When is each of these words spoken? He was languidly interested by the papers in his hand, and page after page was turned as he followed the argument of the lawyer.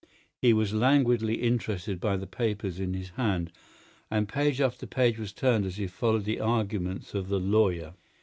He 0.41 0.51
was 0.51 0.73
languidly 0.73 1.35
interested 1.43 1.99
by 1.99 2.17
the 2.17 2.25
papers 2.25 2.79
in 2.79 2.95
his 2.95 3.09
hand, 3.09 3.51
and 4.09 4.27
page 4.27 4.59
after 4.59 4.87
page 4.87 5.19
was 5.19 5.31
turned 5.31 5.63
as 5.63 5.75
he 5.77 5.85
followed 5.85 6.25
the 6.25 6.39
argument 6.39 7.13
of 7.13 7.27
the 7.27 7.39
lawyer. 7.39 7.93